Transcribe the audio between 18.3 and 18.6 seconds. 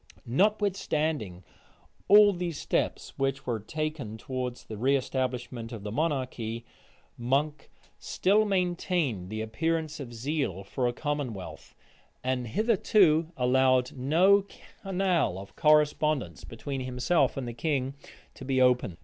to be